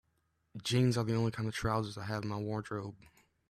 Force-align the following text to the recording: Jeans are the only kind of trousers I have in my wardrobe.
Jeans 0.63 0.97
are 0.97 1.03
the 1.03 1.13
only 1.13 1.29
kind 1.29 1.47
of 1.47 1.53
trousers 1.53 1.95
I 1.95 2.05
have 2.05 2.23
in 2.23 2.29
my 2.29 2.37
wardrobe. 2.37 2.95